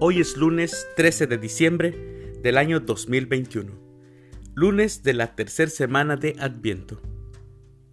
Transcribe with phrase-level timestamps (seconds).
[0.00, 1.92] Hoy es lunes 13 de diciembre
[2.42, 3.72] del año 2021,
[4.54, 7.00] lunes de la tercera semana de Adviento.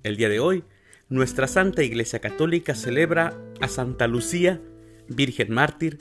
[0.02, 0.64] El día de hoy,
[1.10, 4.60] nuestra Santa Iglesia Católica celebra a Santa Lucía,
[5.10, 6.00] Virgen Mártir,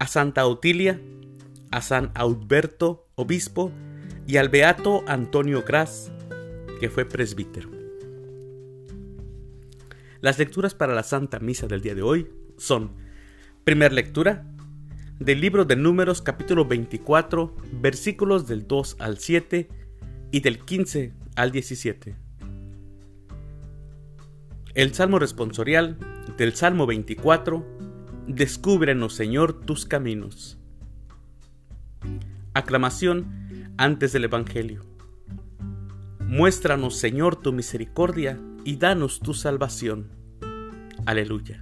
[0.00, 1.00] a Santa Otilia,
[1.70, 3.70] a San Alberto, obispo,
[4.26, 6.10] y al Beato Antonio Gras,
[6.80, 7.70] que fue presbítero.
[10.20, 12.96] Las lecturas para la Santa Misa del día de hoy son,
[13.64, 14.49] primera lectura,
[15.20, 19.68] del libro de Números capítulo 24, versículos del 2 al 7
[20.32, 22.16] y del 15 al 17.
[24.74, 25.98] El Salmo responsorial
[26.38, 27.66] del Salmo 24,
[28.28, 30.58] Descúbrenos Señor tus caminos.
[32.54, 34.86] Aclamación antes del Evangelio.
[36.20, 40.08] Muéstranos Señor tu misericordia y danos tu salvación.
[41.04, 41.60] Aleluya.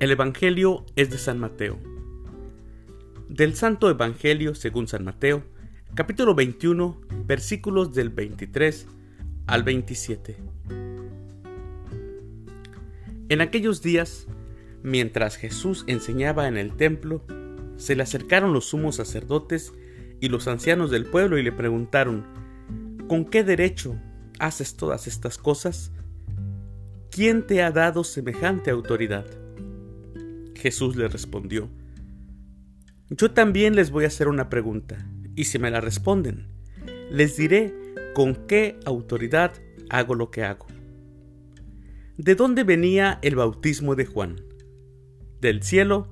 [0.00, 1.76] El Evangelio es de San Mateo.
[3.28, 5.42] Del Santo Evangelio según San Mateo,
[5.94, 8.86] capítulo 21, versículos del 23
[9.48, 10.36] al 27.
[13.28, 14.28] En aquellos días,
[14.84, 17.24] mientras Jesús enseñaba en el templo,
[17.76, 19.72] se le acercaron los sumos sacerdotes
[20.20, 22.24] y los ancianos del pueblo y le preguntaron,
[23.08, 23.96] ¿con qué derecho
[24.38, 25.90] haces todas estas cosas?
[27.10, 29.26] ¿Quién te ha dado semejante autoridad?
[30.58, 31.68] Jesús le respondió,
[33.10, 36.48] Yo también les voy a hacer una pregunta, y si me la responden,
[37.10, 37.72] les diré
[38.12, 39.52] con qué autoridad
[39.88, 40.66] hago lo que hago.
[42.16, 44.42] ¿De dónde venía el bautismo de Juan?
[45.40, 46.08] ¿Del cielo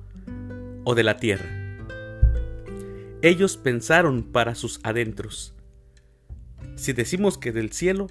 [0.85, 1.49] o de la tierra?
[3.21, 5.53] Ellos pensaron para sus adentros.
[6.77, 8.07] Si decimos que del cielo,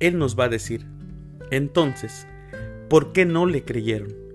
[0.00, 0.86] Él nos va a decir,
[1.50, 2.26] entonces,
[2.88, 4.27] ¿por qué no le creyeron?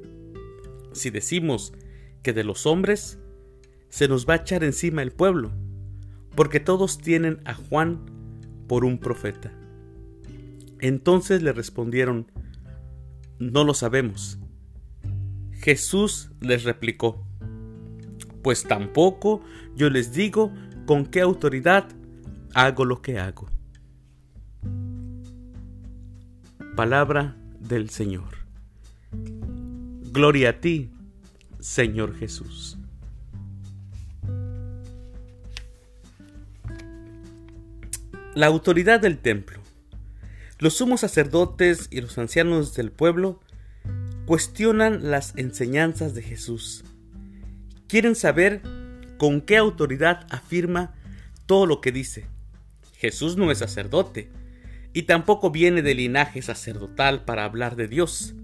[0.93, 1.73] Si decimos
[2.21, 3.19] que de los hombres,
[3.89, 5.51] se nos va a echar encima el pueblo,
[6.35, 7.99] porque todos tienen a Juan
[8.67, 9.51] por un profeta.
[10.79, 12.31] Entonces le respondieron,
[13.39, 14.39] no lo sabemos.
[15.51, 17.25] Jesús les replicó,
[18.41, 19.41] pues tampoco
[19.75, 20.51] yo les digo
[20.85, 21.87] con qué autoridad
[22.53, 23.47] hago lo que hago.
[26.75, 28.42] Palabra del Señor.
[30.13, 30.91] Gloria a ti,
[31.59, 32.77] Señor Jesús.
[38.35, 39.59] La autoridad del templo.
[40.59, 43.39] Los sumos sacerdotes y los ancianos del pueblo
[44.27, 46.83] cuestionan las enseñanzas de Jesús.
[47.87, 48.61] Quieren saber
[49.17, 50.93] con qué autoridad afirma
[51.47, 52.27] todo lo que dice.
[52.97, 54.29] Jesús no es sacerdote
[54.93, 58.35] y tampoco viene de linaje sacerdotal para hablar de Dios.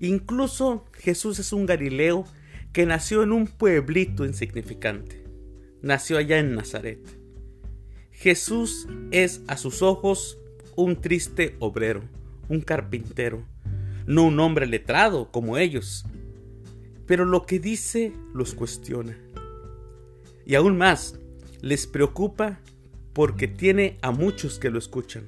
[0.00, 2.24] Incluso Jesús es un Galileo
[2.72, 5.24] que nació en un pueblito insignificante.
[5.82, 7.00] Nació allá en Nazaret.
[8.10, 10.38] Jesús es a sus ojos
[10.76, 12.02] un triste obrero,
[12.48, 13.44] un carpintero,
[14.06, 16.04] no un hombre letrado como ellos.
[17.06, 19.16] Pero lo que dice los cuestiona.
[20.46, 21.18] Y aún más,
[21.60, 22.60] les preocupa
[23.12, 25.26] porque tiene a muchos que lo escuchan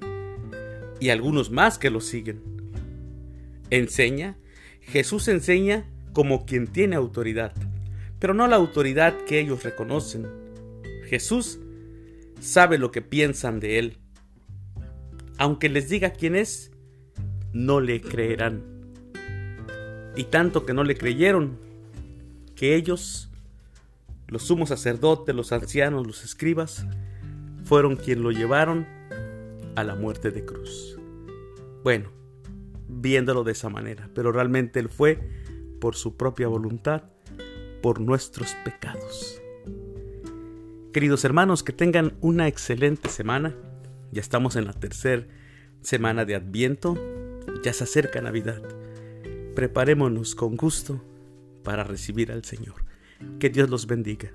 [1.00, 2.42] y algunos más que lo siguen.
[3.70, 4.36] Enseña
[4.86, 7.52] Jesús enseña como quien tiene autoridad,
[8.18, 10.26] pero no la autoridad que ellos reconocen.
[11.06, 11.58] Jesús
[12.40, 13.98] sabe lo que piensan de él.
[15.38, 16.70] Aunque les diga quién es,
[17.52, 18.62] no le creerán.
[20.16, 21.58] Y tanto que no le creyeron,
[22.54, 23.30] que ellos,
[24.28, 26.86] los sumos sacerdotes, los ancianos, los escribas,
[27.64, 28.86] fueron quien lo llevaron
[29.74, 30.98] a la muerte de cruz.
[31.82, 32.15] Bueno,
[32.88, 35.18] viéndolo de esa manera, pero realmente Él fue
[35.80, 37.04] por su propia voluntad,
[37.82, 39.40] por nuestros pecados.
[40.92, 43.54] Queridos hermanos, que tengan una excelente semana.
[44.12, 45.26] Ya estamos en la tercera
[45.82, 46.96] semana de Adviento,
[47.62, 48.62] ya se acerca Navidad.
[49.54, 51.02] Preparémonos con gusto
[51.62, 52.84] para recibir al Señor.
[53.38, 54.30] Que Dios los bendiga.